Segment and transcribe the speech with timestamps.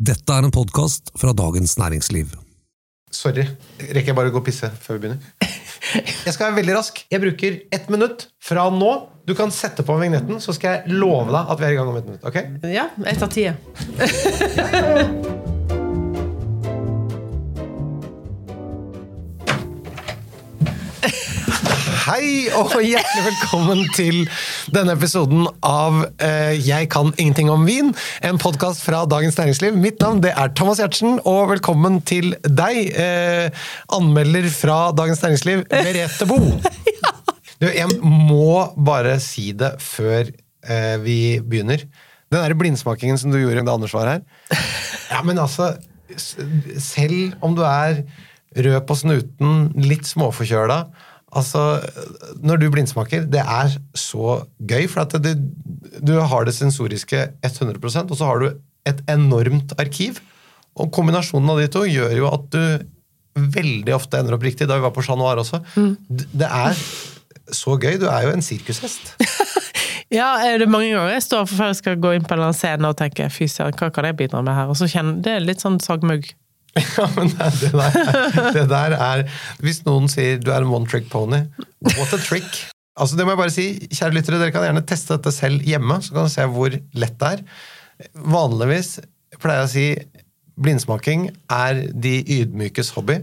[0.00, 2.30] Dette er en podkast fra Dagens Næringsliv.
[3.12, 3.44] Sorry.
[3.82, 5.20] Rekker jeg bare å gå og pisse før vi begynner?
[6.24, 7.02] Jeg skal være veldig rask.
[7.12, 8.90] Jeg bruker ett minutt fra nå.
[9.28, 11.92] Du kan sette på vignetten, så skal jeg love deg at vi er i gang
[11.92, 12.24] om et minutt.
[12.24, 12.40] ok?
[12.72, 13.54] Ja, jeg tar tida.
[22.10, 24.24] Hei og hjertelig velkommen til
[24.74, 27.92] denne episoden av eh, Jeg kan ingenting om vin,
[28.26, 29.76] en podkast fra Dagens Næringsliv.
[29.78, 35.62] Mitt navn det er Thomas Giertsen, og velkommen til deg, eh, anmelder fra Dagens Næringsliv,
[35.70, 36.40] Merete Bo.
[37.60, 41.84] Du, jeg må bare si det før eh, vi begynner.
[42.32, 44.24] Den der blindsmakingen som du gjorde da Anders var her.
[45.12, 45.76] Ja, men altså,
[46.16, 48.02] selv om du er
[48.56, 50.80] rød på snuten, litt småforkjøla
[51.30, 51.78] Altså,
[52.42, 55.36] når du blindsmaker, det er så gøy, for at det,
[56.02, 58.48] du har det sensoriske 100% og så har du
[58.90, 60.18] et enormt arkiv.
[60.80, 64.66] Og kombinasjonen av de to gjør jo at du veldig ofte ender opp riktig.
[64.66, 65.62] Da vi var på Chat Noir også.
[65.76, 65.94] Mm.
[66.10, 66.82] Det er
[67.54, 67.98] så gøy.
[68.00, 69.14] Du er jo en sirkushest.
[70.10, 72.56] Ja, er det mange ganger jeg står for før jeg skal gå inn på en
[72.56, 74.72] scene og tenker fy søren, hva kan jeg bidra med her?
[74.72, 76.26] Og så kjenner det er litt sånn sagmugg.
[76.96, 79.24] Ja, men det, der, det der er
[79.58, 81.42] Hvis noen sier du er en one trick pony,
[81.96, 82.46] what a trick.
[83.00, 86.00] Altså det må jeg bare si, kjære lyttere, Dere kan gjerne teste dette selv hjemme,
[86.04, 87.44] så kan dere se hvor lett det er.
[88.34, 88.90] Vanligvis
[89.40, 89.86] pleier jeg å si
[90.60, 93.20] blindsmaking er de ydmykes hobby.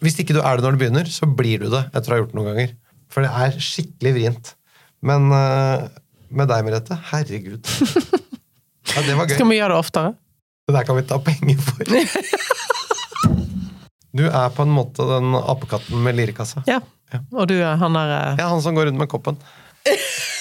[0.00, 2.20] Hvis ikke du er det når du begynner, så blir du det etter å ha
[2.22, 2.72] gjort det noen ganger.
[3.12, 4.52] For det er skikkelig vrient.
[5.04, 5.90] Men uh,
[6.32, 7.70] med deg, Merete, herregud.
[8.90, 9.36] Ja, det var gøy.
[9.36, 10.08] Skal vi gjøre det oftere?
[10.66, 11.84] Det der kan vi ta penger for.
[14.12, 16.62] Du er på en måte den apekatten med lirekassa.
[16.66, 16.80] Ja.
[17.32, 19.36] Og du er han der eh, Ja, han som går rundt med koppen.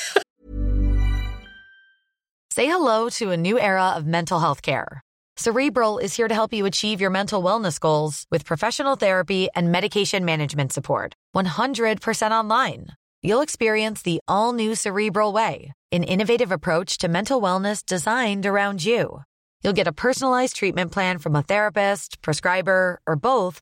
[2.53, 5.01] Say hello to a new era of mental health care.
[5.37, 9.71] Cerebral is here to help you achieve your mental wellness goals with professional therapy and
[9.71, 11.13] medication management support.
[11.33, 12.87] 100% online.
[13.23, 18.83] You'll experience the all new Cerebral Way, an innovative approach to mental wellness designed around
[18.83, 19.21] you.
[19.63, 23.61] You'll get a personalized treatment plan from a therapist, prescriber, or both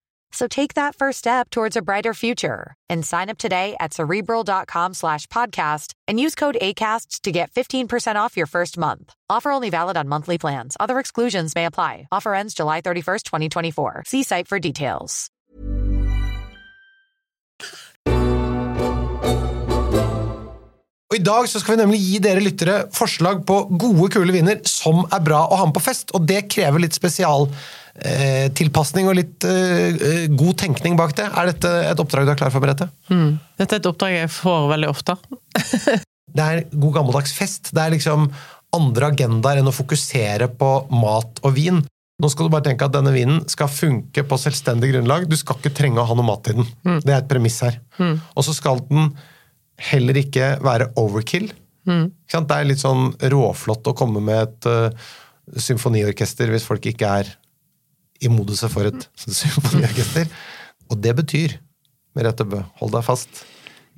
[0.31, 4.93] So take that first step towards a brighter future and sign up today at cerebral.com
[4.93, 9.13] slash podcast and use code ACAST to get 15% off your first month.
[9.29, 10.77] Offer only valid on monthly plans.
[10.79, 12.07] Other exclusions may apply.
[12.11, 14.03] Offer ends July 31st, 2024.
[14.07, 15.29] See site for details.
[21.11, 25.03] Og I dag så skal vi nemlig gi dere lyttere forslag på gode, kule som
[25.11, 26.15] er bra å ha på fest.
[26.15, 31.27] Og det krever litt spesialtilpasning eh, tilpasning og litt eh, eh, god tenkning bak det.
[31.27, 32.87] Er dette et oppdrag du er klar for, Merete?
[33.59, 35.17] Dette er et oppdrag jeg får veldig ofte.
[36.31, 37.73] Det er god gammeldags fest.
[37.75, 38.29] Det er liksom
[38.71, 41.81] andre agendaer enn å fokusere på mat og vin.
[42.21, 45.25] Nå skal du bare tenke at denne vinen skal funke på selvstendig grunnlag.
[45.27, 46.69] Du skal ikke trenge å ha noe mat i den.
[47.03, 47.81] Det er et premiss her.
[47.99, 49.09] Og så skal den
[49.91, 51.49] heller ikke være overkill.
[51.83, 52.47] Sant?
[52.47, 55.11] Det er litt sånn råflott å komme med et uh,
[55.57, 57.31] symfoniorkester hvis folk ikke er
[58.21, 60.29] i moduset for et symfoniorkester.
[60.91, 61.57] Og det betyr,
[62.17, 63.43] Merete Bø, hold deg fast,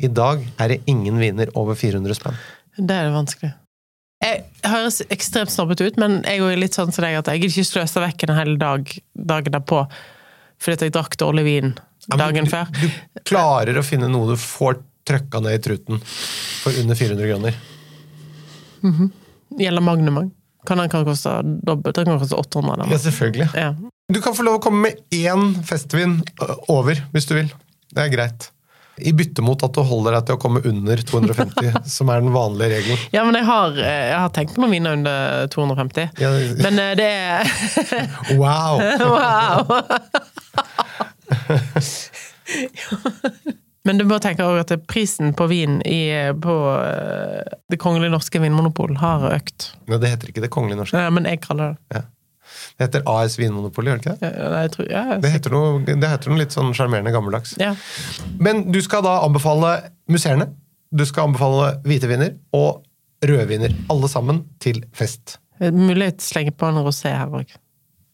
[0.02, 2.40] i dag er det ingen viner over 400 spenn.
[2.78, 3.52] Det er det vanskelig.
[4.24, 7.66] Jeg høres ekstremt snobbete ut, men jeg er litt sånn som deg at jeg ikke
[7.68, 9.84] sløse vekk en hel dag dagen derpå
[10.64, 11.74] fordi jeg drakk dårlig vin
[12.08, 12.70] Ja, dagen du, før.
[12.78, 17.58] Du klarer å finne noe du får trøkka ned i truten for under 400 kroner.
[19.60, 20.32] Gjelder Magnum òg.
[20.68, 21.30] Kan den kan koste
[21.68, 21.96] dobbelt?
[21.98, 22.88] Den kan koste 800.
[22.92, 23.50] Ja, selvfølgelig.
[23.58, 23.74] Ja.
[24.14, 26.20] Du kan få lov å komme med én festvin
[26.72, 27.50] over, hvis du vil.
[27.94, 28.50] Det er greit.
[29.02, 32.30] I bytte mot at du holder deg til å komme under 250, som er den
[32.36, 33.00] vanlige regelen.
[33.16, 36.12] ja, men jeg har, eh, jeg har tenkt på noen viner under 250.
[36.22, 36.30] Ja,
[36.62, 37.42] Men eh, det er
[38.42, 38.78] wow!
[39.14, 39.82] Wow!
[43.84, 46.00] Men du må tenke også at prisen på vin i,
[46.40, 49.74] på eh, Det kongelige norske vinmonopol har økt.
[49.92, 50.96] Ja, det heter ikke Det kongelige norske.
[51.00, 52.04] Nei, men jeg kaller det
[52.78, 54.32] Det heter AS Vinmonopol, gjør det ikke det?
[54.40, 57.58] Ja, jeg tror, ja, Det heter noe, det heter noe litt sånn sjarmerende gammeldags.
[57.60, 57.74] ja.
[58.40, 59.76] Men du skal da anbefale
[60.12, 60.48] musserende,
[60.94, 62.84] du skal anbefale hvite viner og
[63.24, 63.76] røde viner.
[63.92, 65.38] Alle sammen til fest.
[65.60, 67.52] Mulig å slenge på en rosé her òg.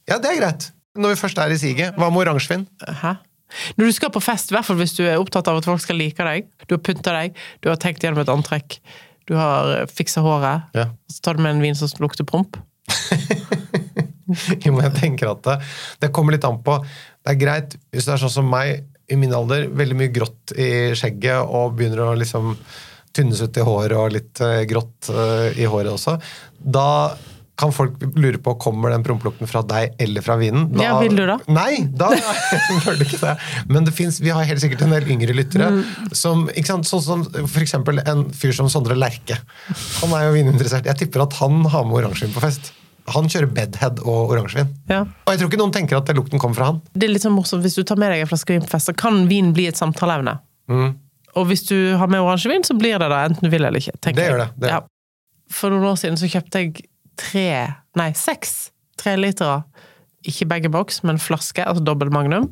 [0.10, 0.70] Ja, det er greit.
[1.00, 2.66] Når vi først er i siget, hva med oransjevin?
[3.02, 3.16] Hæ?
[3.78, 5.82] Når du skal på fest, i hvert fall hvis du er opptatt av at folk
[5.84, 8.80] skal like deg, du har pynta deg, du har tenkt gjennom et antrekk,
[9.30, 10.88] du har fiksa håret, Ja.
[11.10, 12.58] så tar du med en vin som lukter promp.
[14.62, 15.56] Jo, men jeg tenker at det,
[16.04, 16.76] det kommer litt an på.
[17.26, 20.54] Det er greit hvis det er sånn som meg i min alder, veldig mye grått
[20.54, 20.68] i
[20.98, 22.52] skjegget og begynner å liksom
[23.18, 26.14] tynnes ut i håret og litt eh, grått eh, i håret også.
[26.62, 27.16] Da
[27.60, 30.70] kan folk lure på kommer den prompelukten fra deg eller fra vinen.
[30.72, 31.36] Da, Ja, vil du da?
[31.52, 32.08] Nei, da
[32.86, 33.36] bør du ikke det.
[33.68, 35.68] Men det finnes, vi har helt sikkert en del yngre lyttere.
[35.76, 36.12] Mm.
[36.16, 37.26] som, ikke sant, Sånn som
[37.60, 39.38] eksempel en fyr som Sondre Lerche.
[40.00, 40.88] Han er jo vininteressert.
[40.88, 42.72] Jeg tipper at han har med oransjevin på fest.
[43.14, 44.70] Han kjører bedhead og oransjevin.
[44.90, 45.02] Ja.
[45.26, 46.80] Og jeg tror ikke noen tenker at det lukten kommer fra han.
[46.94, 48.92] Det er litt sånn morsomt, Hvis du tar med deg en flaske vin på fest,
[48.92, 50.38] så kan vin bli et samtaleevne.
[50.72, 50.94] Mm.
[51.40, 53.98] Og hvis du har med oransjevin, så blir det da enten du vil eller ikke.
[54.06, 54.72] Det gjør det, det.
[54.74, 54.80] Ja.
[55.54, 56.86] For noen år siden så kjøpte jeg
[57.20, 58.70] tre, nei seks
[59.00, 59.62] trelitere,
[60.28, 62.50] ikke begge boks, men flaske, altså dobbel magnum,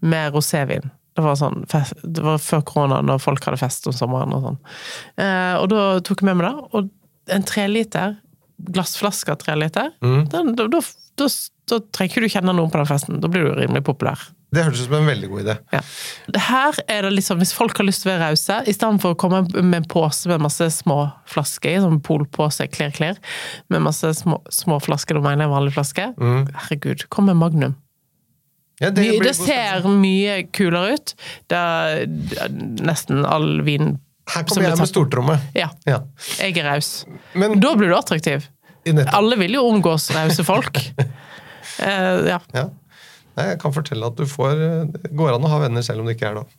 [0.00, 0.86] med rosévin.
[1.18, 4.58] Det var, sånn, det var før korona, når folk hadde fest om sommeren og sånn.
[5.20, 6.68] Eh, og da tok jeg med meg det.
[6.78, 8.14] Og en treliter,
[8.72, 10.28] glassflaske av tre liter, Mm.
[10.32, 11.28] da, da, da,
[11.68, 13.20] da trenger ikke du kjenne noen på den festen.
[13.20, 14.22] Da blir du rimelig populær.
[14.50, 15.54] Det hørtes ut som en veldig god idé.
[15.70, 15.80] Ja.
[16.48, 19.14] Her er det liksom, Hvis folk har lyst til å være rause, i stedet for
[19.14, 20.96] å komme med en pose med masse små
[21.30, 23.20] flasker i, sånn polpose, klær, klær,
[23.70, 27.76] med masse små, små flasker, da mener jeg vanlig flaske, herregud, kom med Magnum.
[28.80, 31.14] Ja, det Mye, det ser mye kulere ut.
[31.52, 32.54] Det er, det er
[32.88, 33.98] nesten all vin
[34.32, 35.42] Her kommer jeg med stortrommet.
[35.42, 35.58] stortromme.
[35.58, 35.98] Ja, Ja.
[36.40, 37.04] jeg er raus.
[37.34, 38.48] Men Da blir du attraktiv.
[39.12, 40.80] Alle vil jo omgås rause folk.
[40.96, 42.40] uh, ja.
[42.56, 42.70] ja.
[43.40, 44.50] Nei, Jeg kan fortelle at du får
[44.92, 46.46] Det går an å ha venner selv om det ikke er det.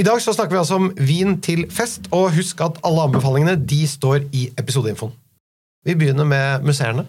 [0.00, 3.56] I dag så snakker vi altså om vin til fest, og husk at alle anbefalingene
[3.68, 5.12] de står i episodeinfoen.
[5.84, 7.04] Vi begynner med museene.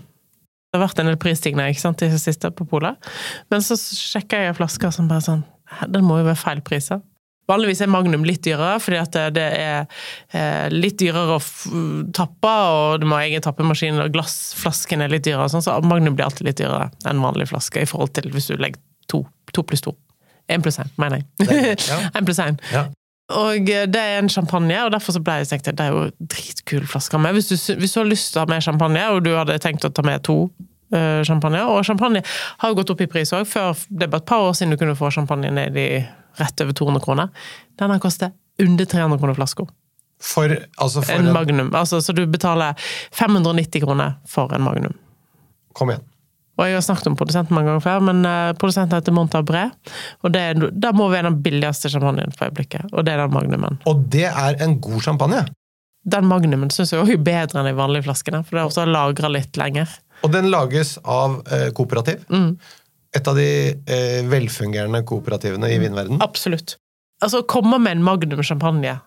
[0.74, 2.96] Det har vært en del prisstigninger ikke sant, i det siste på polet.
[3.54, 7.00] Men så sjekka jeg flasker som bare sånn "Hæ, Den må jo være feil priser.
[7.52, 9.86] Vanligvis er Magnum litt dyrere, fordi at det- er
[10.34, 11.42] eh, litt dyrere å
[12.16, 16.16] tappe, og du må ha egen tappemaskin, og glassflasken er litt dyrere, sånn, så Magnum
[16.16, 18.80] blir alltid litt dyrere enn vanlig flaske i forhold til hvis du legger
[19.12, 19.96] to, to pluss to.
[20.50, 21.48] Én pluss én, mener jeg.
[21.90, 22.00] Ja.
[22.16, 22.60] Én pluss én.
[22.72, 22.86] Ja.
[23.34, 25.92] Og eh, det er en champagne, og derfor så ble jeg tenkt at det er
[25.96, 27.36] jo dritkul flaske med.
[27.38, 29.84] Hvis du, hvis du har lyst til å ha med champagne, og du hadde tenkt
[29.88, 30.50] å ta med to
[30.94, 32.24] eh, champagne, og champagne
[32.60, 34.80] har jo gått opp i pris òg, før det bare et par år siden du
[34.80, 35.90] kunne få champagne ned i
[36.40, 37.48] rett over 200 kroner.
[37.80, 39.68] Denne koster under 300 kroner flaska.
[40.24, 41.74] For, altså for En en, Magnum.
[41.76, 42.80] Altså, så du betaler
[43.12, 44.96] 590 kroner for en Magnum.
[45.74, 46.06] Kom igjen.
[46.54, 49.64] Og jeg har snakket om produsenten mange ganger før, men eh, produsenten heter Montabré.
[50.22, 50.44] Og det,
[50.84, 53.80] det må være den billigste champagnen for øyeblikket, og det er den Magnumen.
[53.90, 55.42] Og det er en god champagne.
[56.14, 58.86] Den Magnumen syns jeg også er bedre enn de vanlige flaskene, for det er også
[58.86, 59.98] lagra litt lenger.
[60.24, 62.22] Og den lages av eh, kooperativ.
[62.30, 62.54] Mm.
[63.14, 66.22] Et av de eh, velfungerende kooperativene i vinverden.
[66.26, 66.78] Absolutt.
[67.24, 68.98] Altså, komme med en Magnum champagne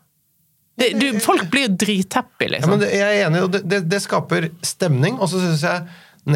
[0.76, 2.74] det, du, Folk blir jo drithappy, Ja, liksom.
[2.74, 5.16] men det, jeg er enig, og det, det, det skaper stemning.
[5.16, 5.86] Og så syns jeg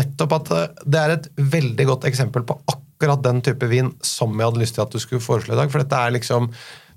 [0.00, 1.26] nettopp at eh, det er et
[1.56, 5.00] veldig godt eksempel på akkurat den type vin som jeg hadde lyst til at du
[5.02, 5.72] skulle foreslå i dag.
[5.72, 6.50] For dette er liksom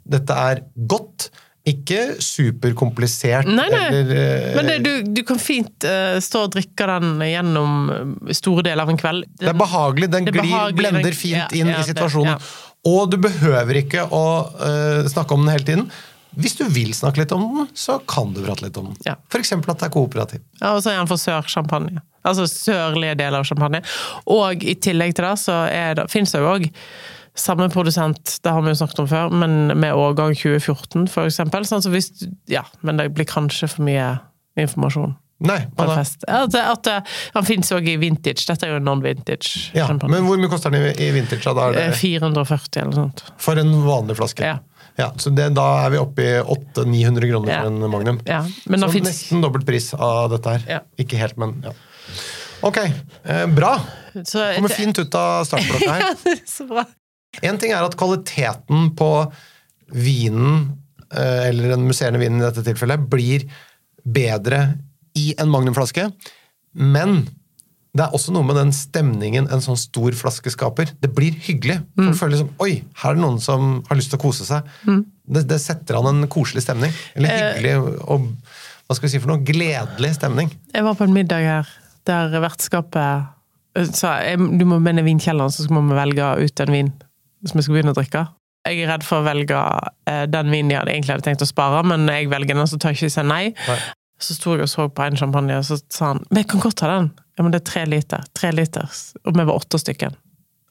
[0.03, 0.59] Dette er
[0.91, 1.29] godt.
[1.63, 3.83] Ikke superkomplisert Nei, nei.
[3.87, 8.33] eller eh, Men det, du, du kan fint uh, stå og drikke den gjennom eh,
[8.35, 9.29] store deler av en kveld.
[9.39, 10.09] Det er behagelig.
[10.11, 12.33] Den glir, behagelig, blender den- fint ja, inn ja, i det- situasjonen.
[12.35, 12.71] ja.
[12.91, 14.23] Og du behøver ikke å
[14.59, 15.85] uh, snakke om den hele tiden.
[16.35, 18.97] Hvis du vil snakke litt om den, så kan du prate litt om den.
[19.07, 19.13] Ja.
[19.39, 20.41] Eksempel at det er kooperativ.
[20.59, 22.01] Ja, og så er den for sør-sjampanje.
[22.27, 23.79] Altså sørlige deler av champagne.
[24.35, 26.67] Og i tillegg til det så er det, finnes det jo òg
[27.35, 31.65] samme produsent, det har vi jo snakket om før, men med årgang 2014 for eksempel.
[31.65, 32.11] Sånn, så hvis,
[32.51, 34.11] ja, men det blir kanskje for mye
[34.59, 36.21] informasjon Nei, på en fest.
[36.29, 36.87] At, at
[37.33, 38.45] han finnes òg i vintage.
[38.47, 39.73] Dette er jo non-vintage.
[39.75, 41.43] Ja, men hvor mye koster den i, i vintage?
[41.43, 41.65] Da?
[41.73, 43.25] Eh, det 440 eller noe sånt.
[43.43, 44.45] for en vanlig flaske.
[44.53, 44.61] Ja.
[44.95, 47.59] Ja, så det, da er vi oppe i 800-900 kroner Ja.
[47.63, 48.19] for en Magnum.
[48.29, 50.65] Ja, men så finnes nesten dobbelt pris av dette her.
[50.69, 50.79] Ja.
[51.01, 51.73] Ikke helt, men ja.
[52.63, 53.73] Ok, eh, bra.
[54.23, 56.13] så, Kommer fint ut av startblokka her.
[56.47, 56.85] Så bra.
[57.41, 59.11] En ting er at kvaliteten på
[59.93, 60.73] vinen,
[61.13, 63.47] eh, eller den musserende vinen i dette tilfellet, blir
[64.03, 64.75] bedre
[65.17, 66.09] i en magnumflaske,
[66.73, 67.23] men
[67.93, 70.89] det er også noe med den stemningen en sånn stor flaske skaper.
[70.97, 71.77] Det blir hyggelig.
[71.93, 72.71] Folk føler liksom Oi,
[73.03, 74.65] her er det noen som har lyst til å kose seg.
[75.29, 76.89] Det, det setter an en koselig stemning.
[77.13, 77.75] Eller hyggelig
[78.09, 78.25] og
[78.87, 79.45] hva skal vi si for noe?
[79.45, 80.49] Gledelig stemning.
[80.73, 81.69] Jeg var på en middag her
[82.09, 83.29] der vertskapet
[83.77, 86.91] eh, sa du må med ned vinkjelleren, så må vi velge ut en vin
[87.49, 88.23] som vi skal begynne å drikke.
[88.63, 89.59] Jeg er redd for å velge
[90.07, 92.79] eh, den vinen jeg egentlig hadde tenkt å spare, men når jeg velger den, så
[92.79, 93.43] tør jeg ikke si nei.
[93.67, 93.79] Nei.
[94.23, 96.63] Så sto jeg og så på en champagne, og så sa han men jeg kan
[96.63, 97.11] godt ta den.
[97.35, 98.23] Ja, men det er tre liter.
[98.37, 98.91] Tre liter.
[99.25, 100.13] Og vi var åtte stykker.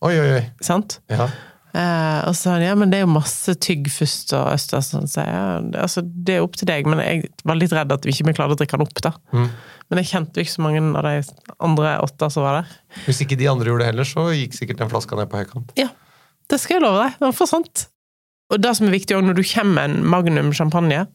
[0.03, 0.45] Oi, oi, oi.
[0.65, 1.01] Sant?
[1.13, 1.27] Ja.
[1.73, 4.91] Eh, og så sa han ja, men det er jo masse tygg først og østers.
[4.93, 7.95] Sånn, så jeg, ja, altså, det er opp til deg, men jeg var litt redd
[7.95, 9.05] at vi ikke klarte å drikke den opp.
[9.05, 9.15] da.
[9.93, 11.17] Men jeg kjente jo ikke så mange av de
[11.69, 12.77] andre åtte som var der.
[13.07, 15.75] Hvis ikke de andre gjorde det heller, så gikk sikkert den flaska ned på høykant.
[15.81, 15.91] Ja,
[16.53, 17.17] det skal jeg love deg.
[17.17, 17.87] Det var for sant.
[18.53, 21.07] Og det som er viktig også, når du kommer med en Magnum champagne,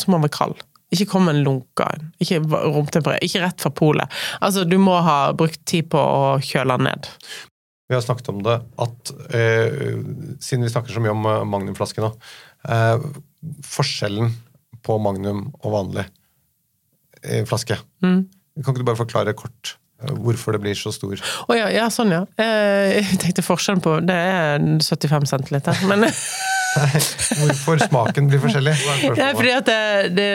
[0.00, 0.56] så må den være kald.
[0.92, 2.10] Ikke kom med en lunka en.
[2.20, 3.22] Ikke romtemperert.
[3.24, 4.20] Ikke rett fra polet.
[4.44, 7.08] Altså, du må ha brukt tid på å kjøle den ned.
[7.88, 9.98] Vi har snakket om det at eh,
[10.40, 12.08] Siden vi snakker så mye om eh, Magnum-flaske nå
[12.72, 13.02] eh,
[13.68, 14.30] Forskjellen
[14.82, 16.06] på Magnum og vanlig
[17.20, 17.76] eh, flaske.
[18.04, 18.22] Mm.
[18.62, 19.76] Kan ikke du bare forklare kort
[20.22, 21.20] hvorfor det blir så stor?
[21.48, 22.22] Oh, ja, ja, sånn ja.
[22.40, 25.78] Eh, Jeg tenkte forskjellen på Det er 75 centiliter.
[25.90, 26.06] Men
[27.42, 28.72] Hvorfor smaken blir forskjellig?
[29.16, 30.28] Det er fordi at det, det,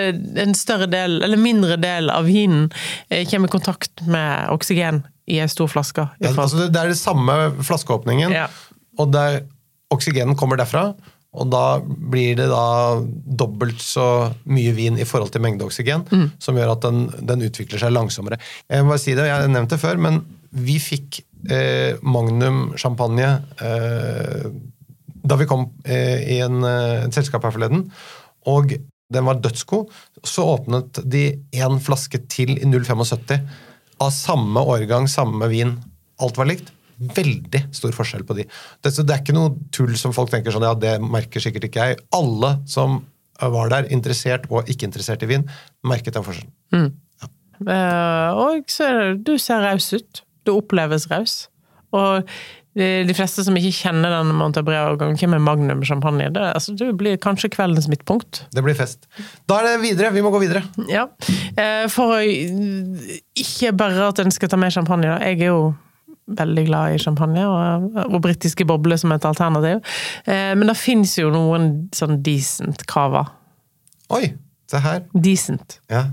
[0.44, 2.68] en større del, eller mindre del av vinen
[3.10, 6.06] eh, kommer i kontakt med oksygen i ei stor flaske.
[6.22, 7.34] i Ja, altså det, er det samme
[7.66, 8.46] flaskeåpningen, Ja.
[9.02, 9.42] og der
[9.94, 10.92] oksygenen kommer derfra.
[11.38, 12.98] Og da blir det da
[13.42, 14.08] dobbelt så
[14.50, 16.08] mye vin i forhold til mengde oksygen,
[16.42, 18.40] som gjør at den, den utvikler seg langsommere.
[18.70, 20.24] Jeg må bare si det, jeg har nevnt det før, men
[20.58, 21.22] vi fikk
[21.54, 23.30] eh, Magnum champagne
[23.62, 24.48] eh,
[25.28, 27.88] da vi kom eh, i en, eh, et selskap her forleden,
[28.48, 28.78] og
[29.14, 29.92] den var dødsgod.
[30.24, 31.28] Så åpnet de
[31.62, 33.38] en flaske til i 0,75
[34.04, 35.78] av samme årgang, samme vin.
[36.22, 36.72] Alt var likt.
[36.98, 38.48] Veldig stor forskjell på de.
[38.82, 41.68] Det, så det er ikke noe tull som folk tenker sånn, ja, det merker sikkert
[41.70, 42.00] ikke jeg.
[42.18, 43.02] Alle som
[43.38, 45.46] var der, interessert og ikke interessert i vin,
[45.86, 46.96] merket den forskjellen.
[47.62, 50.24] Eh, og så er det, du ser raus ut.
[50.48, 51.44] Du oppleves raus.
[51.96, 52.26] Og
[52.78, 56.30] de, fleste som ikke kjenner den Montabrea-årgangen, hvem med Magnum champagne.
[56.34, 58.44] Det, altså, det blir kanskje kveldens midtpunkt.
[58.54, 59.08] Det blir fest.
[59.50, 60.14] Da er det videre.
[60.14, 60.62] Vi må gå videre.
[60.92, 61.08] Ja.
[61.58, 65.18] Eh, For ikke bare at en skal ta med champagne.
[65.26, 65.62] Jeg er jo
[66.28, 69.80] veldig glad i champagne, og, og britiske bobler som et alternativ.
[70.26, 73.26] Eh, Men det fins jo noen sånn decent cava.
[74.14, 74.34] Oi,
[74.72, 75.06] se her.
[75.14, 75.80] Decent.
[75.92, 76.10] Ja.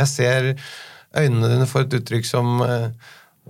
[0.00, 0.52] Jeg ser
[1.18, 2.88] øynene dine får et uttrykk som eh,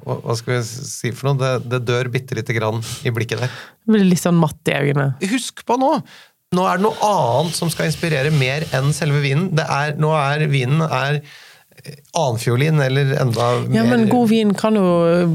[0.03, 1.39] hva skal vi si for noe?
[1.39, 3.53] Det, det dør bitte lite grann i blikket der.
[3.85, 5.13] Det blir litt sånn matt i øynene.
[5.31, 5.95] Husk på nå!
[6.53, 9.47] Nå er det noe annet som skal inspirere mer enn selve vinen.
[9.57, 11.23] Det er, nå er vinen er
[12.15, 15.27] annenfiolin, eller enda mer Ja, men god vin kan jo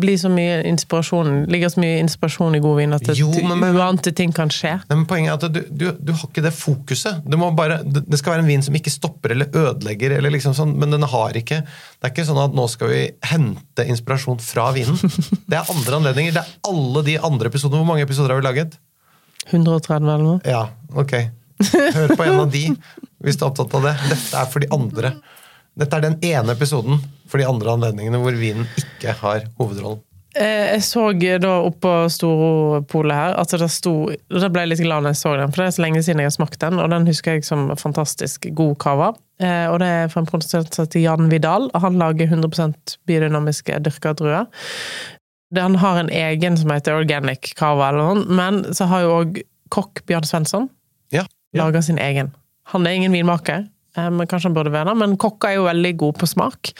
[0.00, 3.76] bli, så mye inspirasjon Ligger så mye inspirasjon i god vin at Jo, men- men-
[3.78, 4.74] uante ting kan skje.
[4.90, 7.22] Men Poenget er at du, du, du har ikke det fokuset.
[7.56, 10.74] Bare, det det skal være en vin som ikke stopper eller ødelegger, eller liksom sånn,
[10.76, 14.72] men den har ikke Det er ikke sånn at nå skal vi hente inspirasjon fra
[14.72, 14.98] vinen.
[15.48, 16.32] Det er andre anledninger.
[16.34, 17.80] Det er alle de andre episodene.
[17.80, 18.76] Hvor mange episoder har vi laget?
[19.52, 20.40] 130 eller noe.
[20.44, 21.12] Ja, ok.
[21.94, 22.64] Hør på en av de
[23.24, 23.94] hvis du er opptatt av det.
[24.10, 25.14] Dette er for de andre.
[25.78, 27.00] Dette er den ene episoden
[27.30, 30.02] for de andre anledningene hvor vinen ikke har hovedrollen.
[30.36, 35.04] Eh, Jeg så da oppå Storopolet her at det sto Da ble jeg litt glad
[35.04, 36.90] når jeg så den, for det er så lenge siden jeg har smakt den, og
[36.90, 39.12] den husker jeg som fantastisk god cava.
[39.38, 42.96] Eh, Og det er fra en produsent som heter Jan Vidal, og han lager 100%
[43.06, 44.46] biodynamiske dyrka druer.
[45.54, 49.42] Han har en egen som heter Organic Cava, eller noe, men så har jo òg
[49.70, 50.68] kokk Bjørn Svensson
[51.14, 51.22] Ja.
[51.54, 51.62] ja.
[51.62, 52.32] laga sin egen.
[52.72, 53.68] Han er ingen vinmaker,
[54.10, 54.96] men kanskje han burde være det.
[55.02, 56.72] Men kokker er jo veldig gode på smak.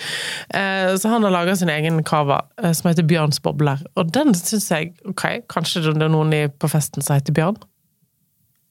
[0.55, 3.83] Eh, Så han har laga sin egen cava eh, som heter Bjørns bobler.
[3.97, 7.61] Og den syns jeg ok, Kanskje det er noen på festen som heter Bjørn.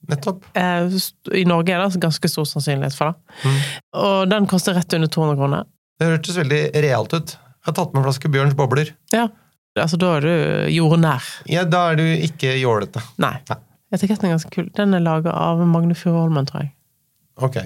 [0.08, 0.44] Nettopp.
[0.54, 0.92] Eh,
[1.40, 3.54] I Norge er det ganske stor sannsynlighet for det.
[3.96, 5.64] Og den koster rett under 200 kroner.
[6.00, 7.36] Det hørtes veldig realt ut.
[7.64, 8.90] Jeg har tatt med en flaske Bjørns bobler.
[9.14, 9.28] Ja.
[9.80, 10.34] Altså, da er du
[10.74, 11.24] jordnær.
[11.50, 13.00] Ja, Da er du ikke jålete.
[13.18, 13.38] Nei.
[13.48, 13.56] Nei.
[13.94, 14.68] Etiketten er ganske kul.
[14.76, 16.72] Den er laga av Magne Furuholmen, tror jeg.
[17.42, 17.56] Ok.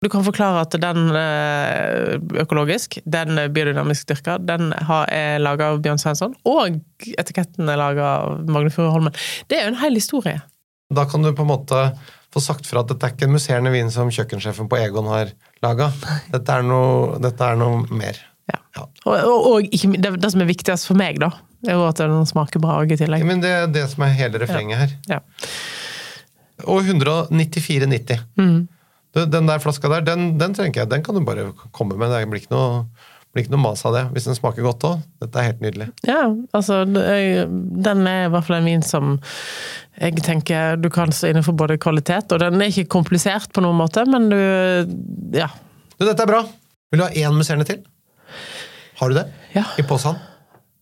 [0.00, 6.00] Du kan forklare at den eh, økologisk, den biodynamisk dyrka, den er laga av Bjørn
[6.00, 6.78] Svensson, og
[7.20, 9.12] etiketten er laga av Magne Furuholmen.
[9.52, 10.40] Det er jo en hel historie.
[10.90, 11.82] Da kan du på en måte
[12.32, 15.34] få sagt fra at dette er ikke en musserende vin som kjøkkensjefen på Egon har
[15.64, 15.90] laga.
[16.32, 16.58] Dette,
[17.20, 18.24] dette er noe mer.
[18.50, 18.58] Ja.
[18.78, 18.88] Ja.
[19.04, 21.32] Og, og, og ikke, det, det som er viktigst for meg, da,
[21.68, 23.28] er jo at den smaker bra i tillegg.
[23.28, 24.98] Men det er det som er hele refrenget her.
[25.12, 25.20] Ja.
[26.64, 28.24] Og 194,90.
[28.40, 28.60] Mhm.
[29.14, 30.90] Den der flaska der, den, den trenger jeg.
[30.90, 32.12] Den kan du bare komme med.
[32.12, 32.84] Det blir ikke noe,
[33.34, 34.04] blir ikke noe mas av det.
[34.14, 35.00] Hvis den smaker godt òg.
[35.22, 35.88] Dette er helt nydelig.
[36.06, 39.16] Ja, altså Den er i hvert fall en vin som
[40.00, 43.76] jeg tenker du kan stå innenfor både kvalitet, og den er ikke komplisert på noen
[43.82, 44.38] måte, men du
[45.36, 45.50] Ja.
[45.98, 46.44] Du, dette er bra.
[46.90, 47.82] Vil du ha én musserende til?
[49.00, 49.26] Har du det?
[49.54, 49.66] ja.
[49.78, 50.16] I posen?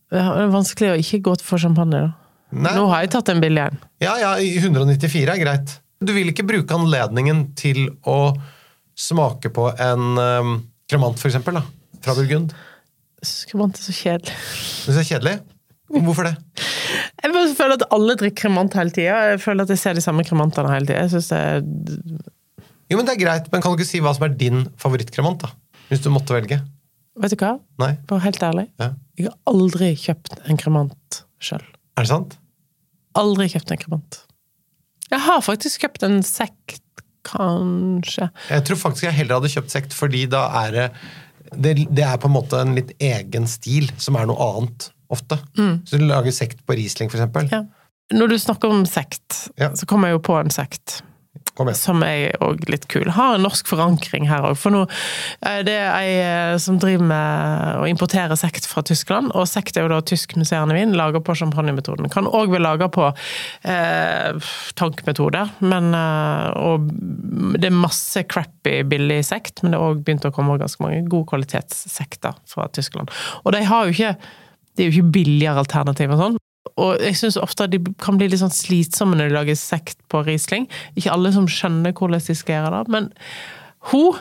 [0.09, 2.13] Det er vanskelig å ikke gå for champagne, da.
[2.49, 2.71] Nei.
[2.73, 3.75] Nå har jeg tatt en billig en.
[4.01, 5.75] Ja, ja, 194 er greit.
[5.99, 8.31] Du vil ikke bruke anledningen til å
[8.99, 10.53] smake på en um,
[10.89, 11.63] kremant, for eksempel, da,
[12.03, 12.53] fra Burgund?
[13.49, 14.35] Kremant er så kjedelig.
[14.85, 15.35] Syns det er kjedelig?
[15.89, 16.35] Hvorfor det?
[17.19, 19.17] Jeg bare føler at alle drikker kremant hele tida.
[19.33, 21.01] Jeg føler at jeg ser de samme kremantene hele tida.
[21.03, 21.59] Jeg synes det er
[22.89, 25.43] Jo, men det er greit, men kan du ikke si hva som er din favorittkremant,
[25.43, 25.51] da?
[25.89, 26.61] Hvis du måtte velge?
[27.19, 27.55] Vet du hva?
[27.81, 27.91] Nei?
[28.07, 28.69] Bare helt ærlig.
[28.79, 28.93] Ja.
[29.19, 31.65] Jeg har aldri kjøpt en kremant sjøl.
[31.99, 32.37] Er det sant?
[33.19, 34.21] Aldri kjøpt en kremant.
[35.11, 36.83] Jeg har faktisk kjøpt en sekt,
[37.27, 38.29] kanskje.
[38.49, 40.85] Jeg tror faktisk jeg heller hadde kjøpt sekt, fordi da er det
[41.49, 45.39] det, det er på en måte en litt egen stil, som er noe annet, ofte.
[45.89, 47.47] Så du lager sekt på Riesling, eksempel.
[47.49, 47.63] Ja.
[48.13, 49.71] Når du snakker om sekt, Ja.
[49.73, 50.99] så kommer jeg jo på en sekt.
[51.77, 53.07] Som er òg litt kul.
[53.15, 54.57] Har en norsk forankring her òg.
[54.59, 54.85] For nå
[55.45, 59.85] er det ei eh, som driver med å importere sekt fra Tyskland, og sekt er
[59.85, 62.09] jo da tysk musserende vin, lager på champagnemetoden.
[62.13, 66.89] Kan òg bli laga på eh, tankmetode, men eh, Og
[67.59, 71.01] det er masse crappy, billig sekt, men det har òg begynt å komme ganske mange
[71.09, 73.11] gode kvalitetssekter fra Tyskland.
[73.43, 74.13] Og de har jo ikke
[74.79, 76.37] det er jo ikke billigere alternativ og sånn.
[76.77, 80.23] Og jeg syns ofte de kan bli litt sånn slitsomme når de lager sekt på
[80.27, 80.67] Riesling.
[80.99, 83.09] Ikke alle som skjønner hvordan de skal gjøre det, men
[83.91, 84.19] hun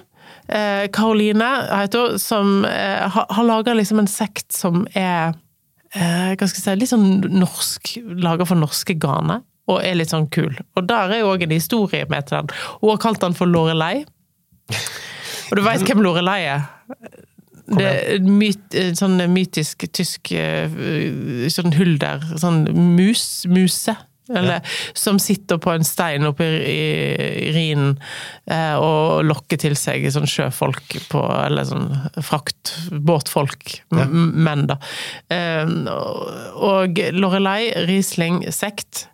[0.49, 5.35] eh, Karoline heter hun, som eh, har, har laga liksom en sekt som er
[5.95, 10.14] eh, hva skal jeg si, litt sånn norsk, laga for norske ganer, og er litt
[10.14, 10.55] sånn kul.
[10.78, 12.55] Og der er jo òg en historie med til den.
[12.81, 14.07] Hun har kalt den for Lorelei.
[15.49, 16.69] Og du veit hvem Lorelei er?
[17.69, 20.73] Det myt, sånn mytisk tysk eh,
[21.53, 22.25] sånn hull der.
[22.41, 22.65] Sånn
[22.97, 23.97] mus, muse.
[24.29, 24.61] Eller,
[24.93, 26.81] Som sitter på en stein oppe i,
[27.49, 27.95] i Rhinen
[28.51, 33.79] eh, og lokker til seg sånn sjøfolk på Eller sånn fraktbåtfolk.
[33.97, 34.05] Ja.
[34.09, 34.79] menn, da.
[35.33, 35.65] Eh,
[36.55, 39.07] og Lorelei Riesling sekt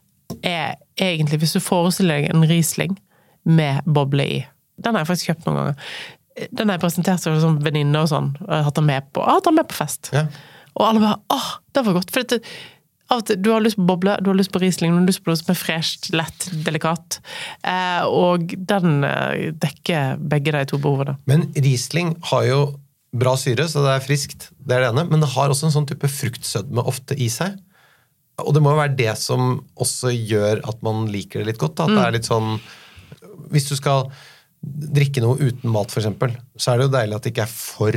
[0.43, 2.99] er egentlig, hvis du forestiller deg en Riesling
[3.45, 4.43] med boble i
[4.83, 5.91] Den har jeg faktisk kjøpt noen ganger.
[6.35, 8.33] Den er presentert som sånn venninne og sånn.
[8.43, 10.11] Og jeg har hatt den med på, jeg har hatt den med på fest.
[10.14, 10.26] Ja.
[10.75, 12.11] Og alle bare 'åh, det var godt'.
[12.11, 12.41] For til,
[13.38, 15.38] du har lyst på boble, du har lyst på Riesling, du har lyst på noe
[15.38, 17.21] som er fresht, lett, delikat.
[17.62, 21.17] Eh, og den eh, dekker begge de to behovene.
[21.26, 22.61] Men Riesling har jo
[23.14, 24.49] bra syre, så det er friskt.
[24.59, 25.07] Det er det ene.
[25.11, 27.61] Men det har også en sånn type fruktsødme ofte i seg.
[28.42, 31.77] Og det må jo være det som også gjør at man liker det litt godt.
[31.79, 31.87] Da.
[31.87, 32.57] At det er litt sånn
[33.53, 34.09] Hvis du skal
[34.64, 37.55] drikke noe uten mat, for eksempel, så er det jo deilig at det ikke er
[37.55, 37.92] for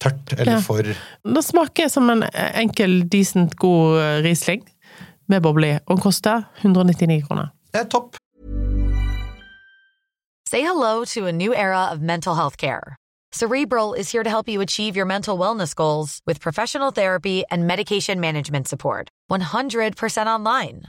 [0.00, 0.60] tørt eller Ja.
[0.64, 2.22] for Det smaker som en
[2.54, 4.64] enkel, decent, god eh, Riesling
[5.28, 7.50] med boble i, og koster 199 kroner.
[7.72, 8.16] Det er topp!
[10.48, 12.96] Say hello to a new era of mental health care.
[13.32, 17.64] Cerebral is here to help you achieve your mental wellness goals with professional therapy and
[17.66, 19.08] medication management support.
[19.30, 20.88] 100% online.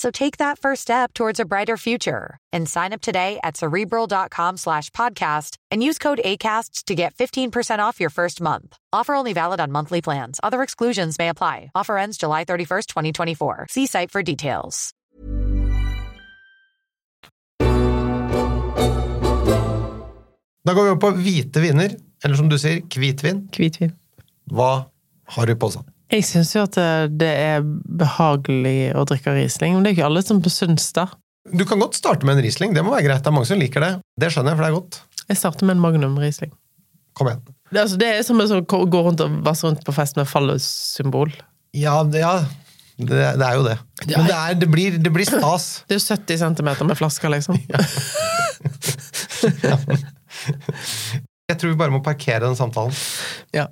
[0.00, 4.56] So take that first step towards a brighter future and sign up today at cerebral.com
[4.56, 8.78] slash podcast and use code ACAST to get 15% off your first month.
[8.94, 10.40] Offer only valid on monthly plans.
[10.42, 11.70] Other exclusions may apply.
[11.74, 13.66] Offer ends July 31st, 2024.
[13.68, 14.94] See site for details.
[20.64, 21.92] Da går vi opp på hvite viner,
[22.24, 23.48] eller som du sier, hvitvin.
[23.52, 23.92] Hvitvin.
[24.48, 24.72] Hva
[25.36, 25.89] har du på seg?
[26.10, 30.08] Jeg syns jo at eh, det er behagelig å drikke Riesling, men det er ikke
[30.08, 31.06] alle som syns det.
[31.56, 33.22] Du kan godt starte med en Riesling, det må være greit.
[33.22, 33.92] Det er mange som liker det.
[34.20, 34.98] Det skjønner jeg, for det er godt.
[35.30, 36.52] Jeg starter med en Magnum Riesling.
[37.18, 37.44] Kom igjen.
[37.70, 40.26] Det, altså, det er som å så gå rundt og vasse rundt på fest med
[40.30, 41.30] fallossymbol.
[41.78, 42.34] Ja, ja
[42.98, 43.78] det, det er jo det.
[44.10, 45.70] Men det, er, det, blir, det blir stas.
[45.88, 47.54] Det er jo 70 cm med flasker, liksom.
[51.50, 52.94] Jeg tror vi bare må parkere den samtalen.
[53.56, 53.66] Ja.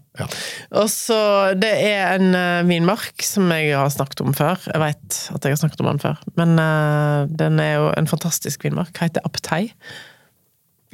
[0.74, 1.18] Og så
[1.58, 4.58] Det er en uh, vinmark som jeg har snakket om før.
[4.66, 6.20] Jeg vet at jeg har snakket om den før.
[6.40, 8.94] Men uh, den er jo en fantastisk vinmark.
[8.98, 9.68] Heter Aptei.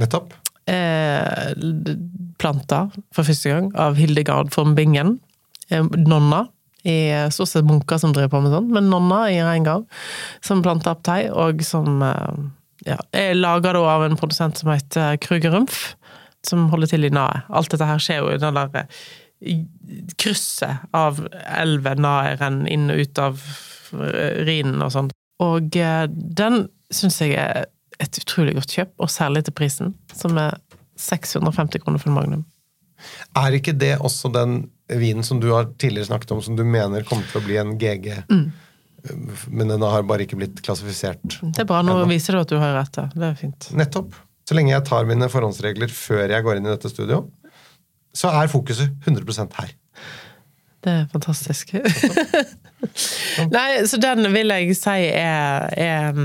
[0.02, 0.34] Nettopp.
[0.64, 1.52] Eh,
[2.40, 5.18] planta for første gang av Hildegard von Bingen.
[5.68, 6.46] Eh, nonna.
[6.84, 9.86] I stort sett munker som driver på med sånn, men nonna i rein gard.
[10.44, 12.42] Som planta Aptei, og som eh,
[12.90, 15.94] ja, er laga av en produsent som heter Kruger Rumpf.
[16.44, 17.44] Som holder til i Nae.
[17.48, 19.60] Alt dette her skjer jo i den der eh,
[20.20, 21.22] krysset av
[21.56, 23.44] elven Nae renner inn og ut av
[23.96, 25.12] eh, Rhinen og sånn.
[25.44, 27.64] Og eh, den syns jeg er
[28.02, 30.58] et utrolig godt kjøp, og særlig til prisen, som er
[31.00, 32.44] 650 kroner for en Magnum.
[33.38, 37.06] Er ikke det også den vinen som du har tidligere snakket om, som du mener
[37.06, 38.10] kommer til å bli en GG?
[39.52, 41.38] Men den har bare ikke blitt klassifisert.
[41.42, 41.82] Det er bra.
[41.84, 43.02] Nå viser du at du har rett.
[43.12, 43.68] Det er fint.
[43.76, 44.16] Nettopp.
[44.44, 47.24] Så lenge jeg tar mine forhåndsregler før jeg går inn i dette studio,
[48.14, 49.72] så er fokuset 100% her.
[50.84, 51.72] Det er fantastisk.
[53.54, 56.18] Nei, så den vil jeg si er, er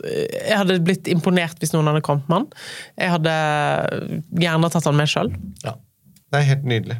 [0.00, 2.64] Jeg hadde blitt imponert hvis noen hadde kommet med den.
[3.02, 3.36] Jeg hadde
[4.40, 5.30] gjerne tatt den med sjøl.
[5.66, 5.76] Ja.
[6.28, 6.98] Det er helt nydelig.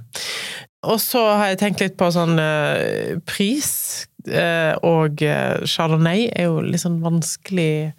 [0.89, 4.07] Og så har jeg tenkt litt på sånn eh, pris.
[4.29, 7.93] eh, og eh, chardonnay er jo litt sånn vanskelig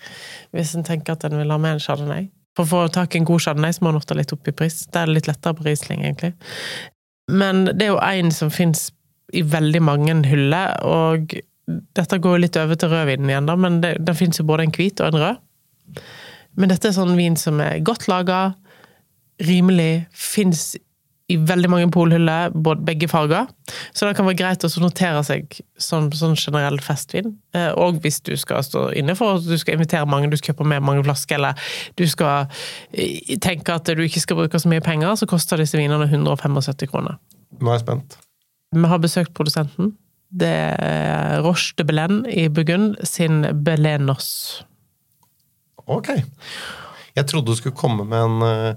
[0.56, 2.30] hvis en tenker at en vil ha med en chardonnay.
[2.60, 4.54] For å få tak i en god chardonnay så må en ofte litt opp i
[4.56, 4.82] pris.
[4.92, 6.34] Det er litt lettere på Riesling, egentlig.
[7.32, 8.90] Men det er jo en som fins
[9.32, 11.38] i veldig mange hyller, og
[11.96, 14.66] dette går jo litt over til rødvinen igjen, da, men det, den fins jo både
[14.66, 16.02] en hvit og en rød.
[16.60, 18.42] Men dette er sånn vin som er godt laga,
[19.48, 20.74] rimelig, fins
[21.30, 23.48] i veldig mange polhyller, både begge farger.
[23.94, 27.36] Så det kan være greit å notere seg som sånn generell festvin.
[27.54, 30.54] Eh, Og hvis du skal stå inne for at du skal invitere mange, du skal
[30.54, 31.54] kjøpe med mange flasker, eller
[32.00, 32.48] du skal
[32.94, 36.90] eh, tenke at du ikke skal bruke så mye penger, så koster disse vinene 175
[36.90, 37.20] kroner.
[37.60, 38.18] Nå er jeg spent.
[38.76, 39.94] Vi har besøkt produsenten.
[40.30, 44.64] Det er Roche de Belen i Burgund sin Belenos.
[45.90, 46.12] Ok.
[47.16, 48.76] Jeg trodde du skulle komme med en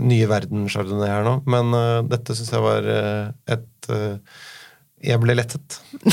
[0.00, 4.16] nye verden-chardonnay her nå, men uh, dette syns jeg var uh, et uh,
[5.04, 5.80] Jeg ble lettet.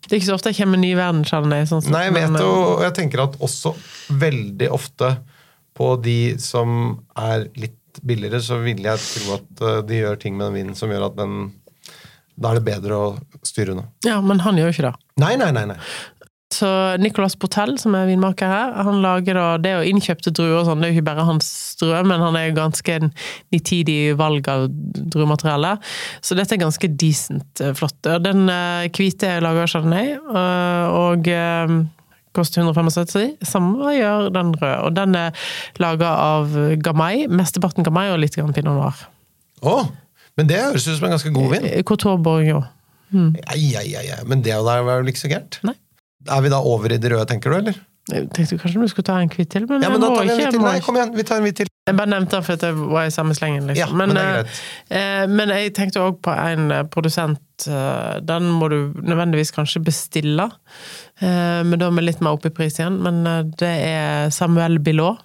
[0.00, 1.66] Det er ikke så ofte jeg kommer med ny verden, Chardonnay.
[1.70, 3.74] Sånn Nei, jeg vet jo det, og jeg tenker at også
[4.18, 5.10] veldig ofte
[5.78, 10.48] på de som er litt billigere, så vil jeg tro at de gjør ting med
[10.48, 11.36] den vinen som gjør at den
[12.34, 13.06] Da er det bedre å
[13.46, 13.86] styre unna.
[14.02, 14.94] Ja, men han gjør jo ikke det.
[15.22, 15.68] Nei, nei, nei.
[15.70, 15.78] nei.
[16.50, 20.66] Så Nicolas Portell, som er vinmaker her, han lager da Det å innkjøpte druer og
[20.66, 22.96] sånn, det er jo ikke bare hans druer, men han er jo ganske
[23.54, 24.66] nitidig valg av
[25.14, 25.76] druemateriale.
[26.26, 27.98] Så dette er ganske decent eh, flott.
[28.10, 31.30] Og Den eh, hvite er laga av chardonnay, eh, og
[32.36, 33.38] koster 175.
[33.46, 34.74] Samme gjør den røde.
[34.88, 35.46] Og den er
[35.82, 39.06] laga av gamay, mesteparten gamay og litt grann pinot noir.
[39.62, 39.78] Å,
[40.38, 41.70] men det høres ut som en ganske god vin.
[41.70, 42.18] Eh, Coteau
[43.10, 43.32] Mm.
[43.50, 44.18] Ei, ei, ei.
[44.22, 45.56] Men det der var vel ikke så gærent?
[45.66, 45.74] Nei.
[46.28, 47.78] Er vi da over i det røde, tenker du, eller?
[48.10, 50.30] Jeg tenkte kanskje du skulle ta en hvit til, men, Ja, men da tar vi
[50.32, 50.46] en ikke.
[50.50, 50.62] hvit til.
[50.64, 51.68] Nei, kom igjen, vi tar en hvit til.
[51.86, 53.68] Jeg bare nevnte den for at det var i samme slengen.
[53.70, 53.92] Liksom.
[53.92, 54.60] Ja, men er eh, greit.
[54.98, 57.40] eh, men jeg tenkte òg på en eh, produsent.
[58.24, 60.48] Den må du nødvendigvis kanskje bestille,
[61.20, 62.98] eh, men da med litt mer opp i pris igjen.
[63.04, 63.22] Men
[63.60, 65.20] det er Samuel Bilot.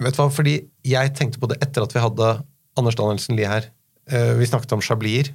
[0.00, 0.56] Vet du hva, fordi
[0.88, 2.30] jeg tenkte på det etter at vi hadde
[2.78, 3.66] Anders Danielsen Lie her.
[4.38, 5.28] Vi snakket om chablis.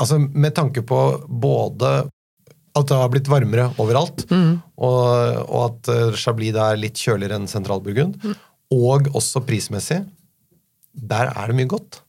[0.00, 2.08] Altså med tanke på både
[2.74, 5.04] at det har blitt varmere overalt, og,
[5.46, 8.18] og at eh, chablis er litt kjøligere enn sentralburgund,
[8.74, 10.00] og også prismessig.
[10.94, 12.00] Der er det mye godt.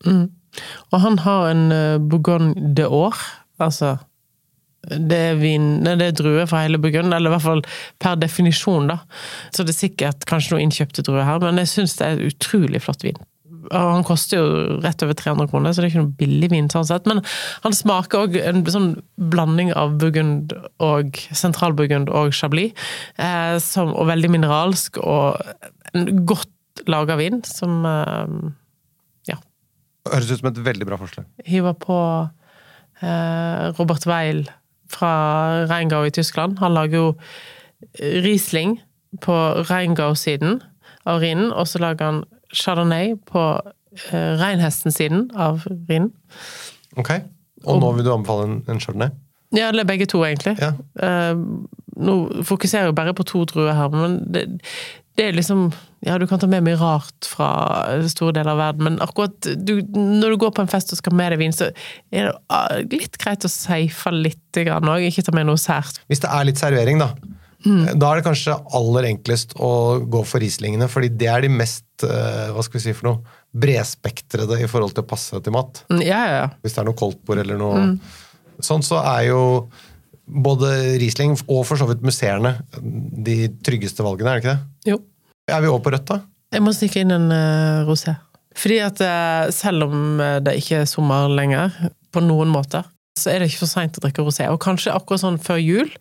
[0.93, 3.15] Og han har en eh, Bourgogne de År.
[3.61, 3.97] Altså
[4.85, 7.63] det er, vin, det er druer fra hele Burgund, eller i hvert fall
[8.01, 8.99] per definisjon, da.
[9.53, 12.83] Så det er sikkert kanskje noen innkjøpte druer her, men jeg syns det er utrolig
[12.85, 13.17] flott vin.
[13.71, 16.87] Han koster jo rett over 300 kroner, så det er ikke noe billig vin sånn
[16.87, 17.07] sett.
[17.09, 17.21] Men
[17.63, 18.91] han smaker òg en sånn
[19.31, 22.75] blanding av Burgund og sentralburgund og Chablis.
[23.21, 25.41] Eh, som, og veldig mineralsk, og
[25.93, 26.51] en godt
[26.91, 28.37] laga vin som eh,
[29.31, 29.39] ja,
[30.11, 31.27] Høres ut som et veldig bra forslag.
[31.45, 31.99] hiver på
[33.01, 34.45] eh, Robert Weil
[34.91, 36.59] fra Reingau i Tyskland.
[36.59, 37.07] Han lager jo
[37.99, 38.79] Riesling
[39.23, 39.35] på
[39.69, 40.61] Reingau-siden
[41.05, 42.23] av Rhinen, og så lager han
[42.55, 43.43] Chardonnay på
[44.11, 46.11] eh, Reinhesten-siden av Rhinen.
[46.99, 47.17] Ok.
[47.65, 49.13] Og nå vil du anbefale en, en chardonnay?
[49.55, 50.55] Ja, eller begge to, egentlig.
[50.59, 50.73] Ja.
[51.01, 51.33] Eh,
[51.95, 52.15] nå
[52.47, 54.47] fokuserer jeg jo bare på to druer her, men det,
[55.15, 55.69] det er liksom
[56.05, 57.47] Ja, du kan ta med mye rart fra
[58.11, 61.15] store deler av verden, men akkurat du, når du går på en fest og skal
[61.17, 61.71] med deg vin, så
[62.13, 64.91] er det ah, litt greit å safe litt òg.
[65.07, 66.03] Ikke ta med noe sært.
[66.11, 67.09] Hvis det er litt servering, da.
[67.65, 69.71] Da er det kanskje aller enklest å
[70.05, 74.57] gå for Rieslingene, fordi det er de mest hva skal vi si for noe, bredspektrede
[74.63, 75.83] i forhold til å passe til mat.
[75.87, 76.45] Mm, Ja, ja.
[76.61, 77.83] Hvis det er noe koldtbord eller noe
[78.63, 79.41] Sånn så er jo
[80.25, 80.69] både
[81.01, 84.91] Riesling og for så vidt museerne de tryggeste valgene, er det ikke det?
[84.93, 84.99] Jo.
[85.51, 86.21] Er vi over på rødt, da?
[86.55, 88.15] Jeg må stikke inn en uh, rosé.
[88.55, 91.73] Fordi at uh, selv om eh, det ikke er sommer lenger,
[92.15, 94.45] på noen måter, så er det ikke for seint å drikke rosé.
[94.51, 95.91] Og kanskje akkurat sånn før jul,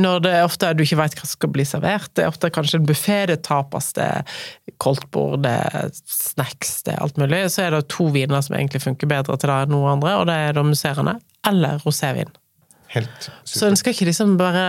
[0.00, 2.08] når det er ofte du ikke veit hva som skal bli servert.
[2.16, 6.78] Det er ofte kanskje en buffé, det er tapas, det er koldtbord, det er snacks,
[6.86, 7.42] det er alt mulig.
[7.52, 10.30] Så er det to viner som egentlig funker bedre til det enn noen andre, og
[10.32, 12.32] det er da musserende eller rosévin.
[12.92, 13.68] Helt Så super.
[13.70, 14.64] en skal ikke liksom bare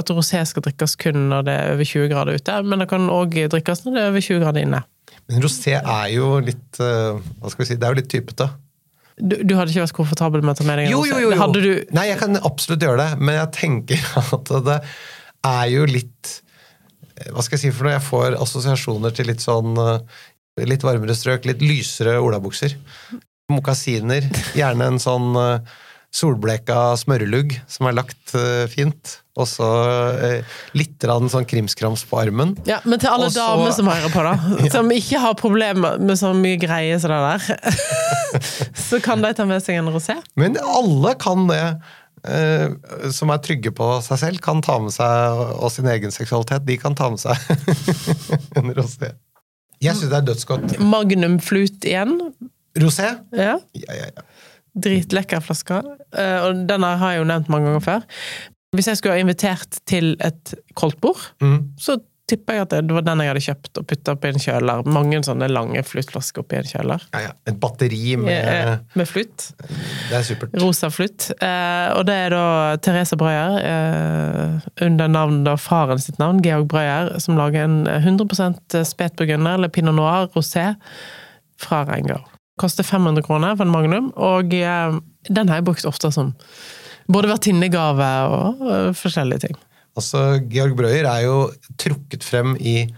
[0.00, 3.06] at rosé skal drikkes kun når det er over 20 grader ute, men det kan
[3.12, 4.82] òg drikkes når det er over 20 grader inne.
[5.28, 7.76] Men rosé er jo litt eh, Hva skal vi si?
[7.80, 8.50] Det er jo litt typete.
[9.14, 11.50] Du, du hadde ikke vært komfortabel med å ta med deg Jo, jo, jo, jo.
[11.54, 14.78] Du Nei, jeg kan absolutt gjøre det, men jeg tenker at det
[15.46, 16.32] er jo litt
[17.20, 17.94] eh, Hva skal jeg si for noe?
[17.94, 20.20] Jeg får assosiasjoner til litt sånn eh,
[20.66, 22.76] Litt varmere strøk, litt lysere olabukser.
[23.50, 24.28] Mokasiner.
[24.54, 25.72] Gjerne en sånn eh,
[26.14, 29.18] solbleka smørlugg som er lagt uh, fint.
[29.34, 32.54] Og så uh, litt rann sånn krimskrams på armen.
[32.68, 34.36] Ja, Men til alle Og damer som hører på, da,
[34.76, 37.82] som ikke har problemer med så mye greier som det der,
[38.86, 40.18] så kan de ta med seg en rosé.
[40.38, 41.66] Men alle kan det.
[42.24, 42.72] Uh,
[43.12, 46.64] som er trygge på seg selv, kan ta med seg og sin egen seksualitet.
[46.64, 47.36] De kan ta med seg
[48.60, 49.10] en rosé.
[49.82, 50.78] Jeg syns det er dødsgodt.
[50.80, 52.16] Magnum Flut igjen.
[52.80, 53.10] Rosé?
[53.36, 53.58] Ja.
[53.76, 54.24] Ja, ja, ja.
[54.74, 55.82] Dritlekker flaske.
[56.16, 58.02] Eh, Og den har jeg jo nevnt mange ganger før.
[58.74, 61.70] Hvis jeg skulle ha invitert til et koldtbord, Mm.
[61.78, 64.80] så tipper jeg at det var den jeg hadde kjøpt og putta oppi en kjøler.
[64.88, 67.02] Mange sånne lange fluttflasker oppi en kjøler.
[67.12, 67.32] ja, ja.
[67.46, 69.52] Et batteri med med Med flutt.
[70.08, 70.56] Det er supert.
[70.58, 71.30] Rosa flutt.
[71.40, 76.66] Eh, og det er da Therese Brøyer, eh, under navn da faren sitt navn, Georg
[76.66, 80.74] Brøyer, som lager en 100 spetburgunder, eller pinot noir rosé,
[81.60, 82.24] fra Reingard.
[82.60, 86.34] Koster 500 kroner for en Magnum, og eh, den har jeg brukt ofte som
[87.10, 89.56] både vertinnegave og eh, forskjellige ting.
[89.98, 91.34] Altså, Georg Brøyer er jo
[91.78, 92.88] trukket frem i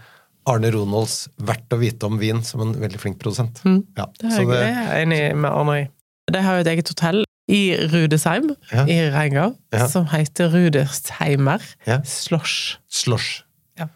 [0.47, 3.59] Arne Ronolds 'Verdt å vite om vin' som en veldig flink produsent.
[3.65, 3.83] Ja, Mm.
[4.19, 5.87] Det er så jeg, det, det er enig med Arne i.
[6.31, 7.59] De har jo et eget hotell i
[7.91, 8.85] Rudesheim Ja.
[8.85, 9.87] i Reingard, Ja.
[9.87, 11.99] som heter Rudesheimer Ja.
[12.03, 12.77] Slosh.
[12.89, 13.43] Slosh.
[13.79, 13.87] Ja.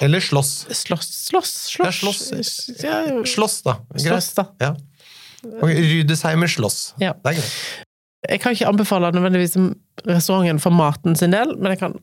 [0.00, 0.66] Eller slåss.
[0.70, 2.28] Slåss, slåss, Ja, slåss.
[2.28, 3.26] slåss.
[3.34, 3.76] Slåss, da.
[3.94, 4.02] Greit.
[4.06, 4.44] slåss, da.
[4.60, 4.74] Ja.
[5.48, 6.78] Og Rudesheimer slåss.
[7.02, 7.14] Ja.
[7.22, 7.56] Det er greit.
[8.30, 9.56] Jeg kan ikke anbefale nødvendigvis
[10.06, 11.96] restauranten for maten sin del, men jeg kan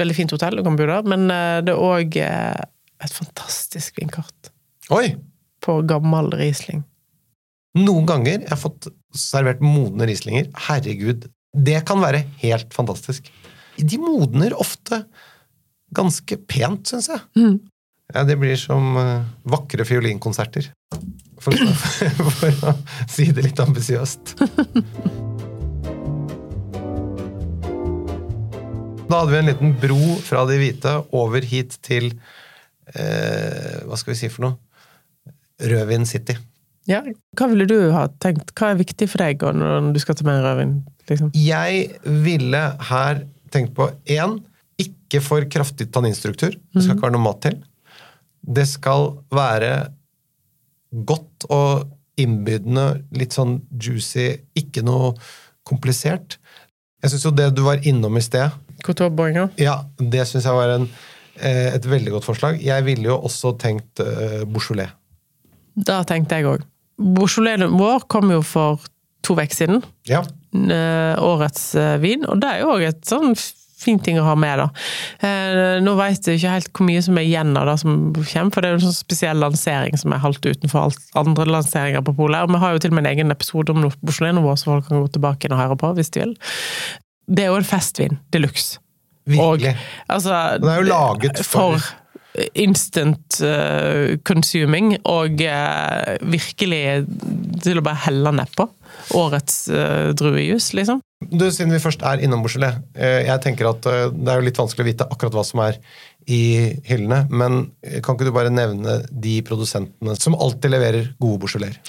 [0.00, 1.04] veldig fint hotell, du kan bo der.
[1.04, 4.52] Men eh, det er òg et fantastisk vinkart
[4.94, 5.12] Oi!
[5.64, 6.84] på gammel Riesling.
[7.78, 10.48] Noen ganger jeg har fått servert modne Rieslinger.
[10.68, 13.28] Herregud, det kan være helt fantastisk.
[13.78, 15.02] De modner ofte
[15.94, 17.20] ganske pent, syns jeg.
[17.38, 17.58] Mm.
[18.14, 20.70] Ja, det blir som eh, vakre fiolinkonserter.
[21.52, 22.74] For, for å
[23.10, 24.34] si det litt ambisiøst.
[29.08, 32.10] Da hadde vi en liten bro fra de hvite over hit til
[32.92, 34.58] eh, Hva skal vi si for noe?
[35.58, 36.36] Rødvin City.
[36.88, 37.00] Ja,
[37.36, 38.52] hva ville du ha tenkt?
[38.56, 40.76] Hva er viktig for deg når du skal ta med rødvin?
[41.08, 41.32] Liksom?
[41.36, 44.38] Jeg ville her tenkt på én
[44.78, 46.54] ikke for kraftig tanninstruktur.
[46.54, 47.58] Det skal ikke være noe mat til.
[48.44, 49.72] Det skal være
[50.90, 55.12] godt og innbydende, litt sånn juicy, ikke noe
[55.68, 56.38] komplisert.
[57.02, 58.50] Jeg syns jo det du var innom i sted,
[58.86, 59.48] Couture-boinga?
[59.58, 60.88] ja, det syns jeg var en,
[61.40, 62.60] eh, et veldig godt forslag.
[62.62, 64.94] Jeg ville jo også tenkt uh, Beaujolais.
[65.74, 66.66] Da tenkte jeg òg.
[66.98, 68.82] Beaujolais vår kom jo for
[69.26, 69.82] to uker siden.
[70.06, 70.22] Ja.
[70.54, 73.34] Uh, årets uh, vin, og det er jo òg et sånn
[73.78, 74.68] fin ting å ha med, da.
[75.24, 78.50] Eh, nå veit jeg ikke helt hvor mye som er igjen av det som kommer,
[78.54, 82.02] for det er jo en sånn spesiell lansering som er halvt utenfor alt andre lanseringer
[82.06, 82.42] på polet.
[82.42, 84.88] Og vi har jo til og med en egen episode om Beaujolais vår, så folk
[84.90, 86.34] kan gå tilbake og høre på hvis de vil.
[87.28, 88.78] Det er jo en festvin de luxe.
[89.28, 89.74] Virkelig.
[89.76, 91.88] Og, altså, Den er jo laget for- for
[92.58, 96.82] instant uh, consuming, og uh, virkelig
[97.64, 98.68] til å bare helle nedpå.
[99.18, 101.00] Årets uh, druejus, liksom.
[101.28, 104.84] Du, Siden vi først er innom Beaujolais, jeg tenker at det er jo litt vanskelig
[104.84, 105.80] å vite akkurat hva som er
[106.30, 106.38] i
[106.86, 107.56] hyllene, men
[108.04, 111.80] kan ikke du bare nevne de produsentene som alltid leverer gode Beaujolais?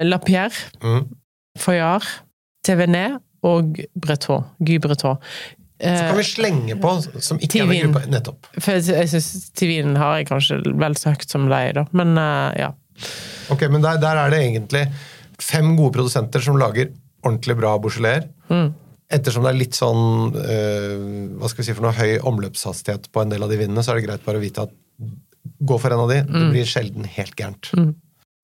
[0.00, 1.04] La Pierre, Mm.
[1.60, 2.06] Foyard,
[2.64, 4.44] TVNE og Breton.
[4.64, 5.18] Guy Breton.
[5.78, 8.02] Så kan vi slenge på som ikke er med i gruppa.
[8.10, 8.48] Nettopp.
[8.56, 11.84] For jeg, jeg syns Tivin har jeg kanskje vel så høyt som deg, da.
[11.98, 12.72] Men uh, ja.
[13.54, 14.82] Ok, Men der, der er det egentlig
[15.38, 16.90] fem gode produsenter som lager
[17.22, 18.26] ordentlig bra Beaujolais.
[18.50, 18.72] Mm.
[19.14, 23.22] Ettersom det er litt sånn uh, hva skal vi si for noe høy omløpshastighet på
[23.22, 24.74] en del av de vinene, så er det greit bare å vite at
[25.58, 26.20] gå for en av de.
[26.26, 27.70] Det blir sjelden helt gærent.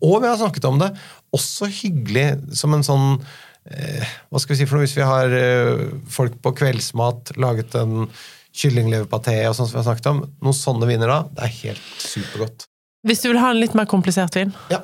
[0.05, 0.91] Og vi har snakket om det.
[1.35, 3.27] Også hyggelig som en sånn eh,
[3.65, 8.09] Hva skal vi si for noe hvis vi har eh, folk på kveldsmat laget en
[8.55, 10.21] kyllingleverpaté og sånn som vi har snakket om.
[10.45, 12.67] Noen sånne viner da, det er helt supergodt.
[13.09, 14.81] Hvis du vil ha en litt mer komplisert vin, Ja.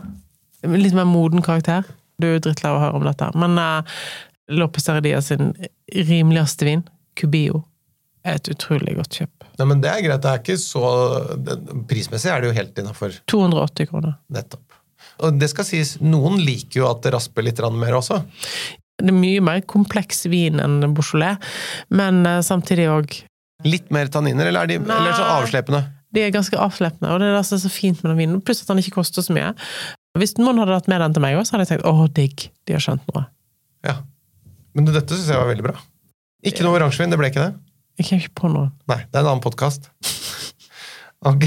[0.67, 1.85] litt mer moden karakter
[2.21, 4.01] Du er jo drittlei av å høre om dette, men uh,
[4.53, 5.55] Lopez Heredia sin
[5.89, 6.83] rimeligste vin,
[7.17, 7.63] Cubio,
[8.27, 9.47] er et utrolig godt kjøp.
[9.57, 10.21] Nei, men Det er greit.
[10.21, 10.83] Det er ikke så
[11.89, 13.17] Prismessig er det jo helt innafor.
[13.33, 14.19] 280 kroner.
[14.29, 14.70] Nettopp.
[15.21, 18.23] Og det skal sies, noen liker jo at det rasper litt mer også.
[19.01, 21.41] Det er mye mer kompleks vin enn Beaujolais,
[21.93, 23.19] men eh, samtidig òg
[23.61, 24.95] Litt mer tanniner, eller er de Nei.
[24.97, 25.83] eller så avslepende?
[26.17, 28.39] De er ganske avsleppende, og det er det som er så fint med den vinen.
[28.41, 29.51] Pluss at den ikke koster så mye.
[30.17, 32.47] Hvis noen hadde hatt med den til meg òg, så hadde jeg tenkt åh, digg,
[32.65, 33.27] de har skjønt noe.
[33.85, 33.99] Ja.
[34.73, 35.75] Men dette syns jeg var veldig bra.
[36.49, 37.53] Ikke noe oransjevin, det ble ikke det?
[38.01, 38.71] Jeg kommer ikke på noe.
[38.89, 39.91] Nei, det er en annen podkast.
[41.21, 41.43] Ok,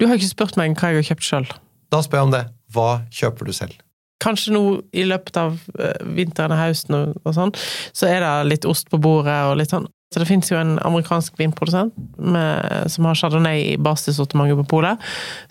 [0.00, 1.48] Du har ikke spurt meg hva jeg har kjøpt sjøl.
[1.92, 2.44] da spør jeg om det.
[2.74, 3.76] Hva kjøper du selv?
[4.22, 4.62] Kanskje nå
[4.98, 7.52] i løpet av eh, vinteren og høsten og, og sånn,
[7.94, 9.86] så er det litt ost på bordet og litt sånn.
[10.12, 14.98] Så det fins jo en amerikansk vinprodusent med, som har chardonnay i basissortimentet på polet,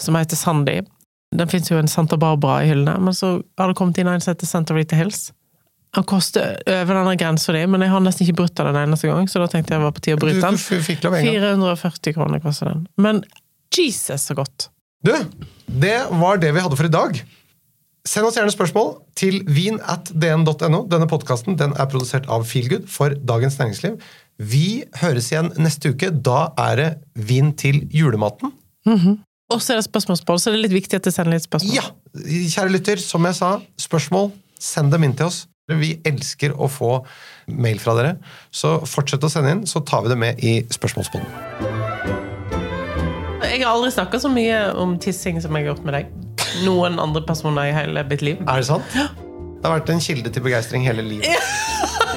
[0.01, 0.80] som heter Sandy.
[1.38, 4.21] Den fins jo en Santa Barbara i hyllene, men så har det kommet inn en
[4.23, 5.27] som heter Santa Rita Hills.
[5.95, 9.08] Han koster over denne grensa di, men jeg har nesten ikke brutt den en eneste
[9.08, 10.58] gang, så da tenkte jeg det var på tide å bryte den.
[10.60, 11.38] f- fikk lov en gang.
[11.38, 12.84] 440 kroner koster den.
[12.99, 13.21] Men
[13.77, 14.67] Jesus, så godt!
[15.08, 15.13] Du,
[15.72, 17.20] det var det vi hadde for i dag.
[18.08, 18.89] Send oss gjerne spørsmål
[19.20, 20.82] til vin.dn.no.
[20.91, 23.96] Denne podkasten den er produsert av Feelgood for Dagens Næringsliv.
[24.38, 26.12] Vi høres igjen neste uke.
[26.12, 26.89] Da er det
[27.30, 28.52] vin til julematen.
[29.48, 31.78] Og så er det spørsmålsbål, så det er litt viktig at jeg sender litt spørsmål.
[31.78, 31.88] Ja,
[32.52, 35.46] kjære lytter, som jeg sa, spørsmål, send dem inn til oss.
[35.72, 36.98] Vi elsker å få
[37.48, 38.15] mail fra dere,
[38.52, 42.27] så fortsett å sende inn, så tar vi det med i spørsmålspodden.
[43.38, 46.13] Jeg har aldri snakka så mye om tissing som jeg har gjort med deg.
[46.65, 48.41] Noen andre personer i hele mitt liv.
[48.47, 48.95] Er det sant?
[48.97, 51.28] Det har vært en kilde til begeistring hele livet.